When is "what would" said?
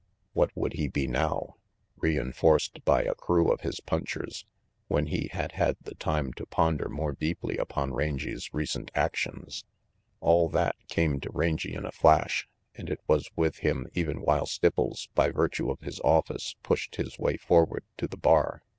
0.33-0.73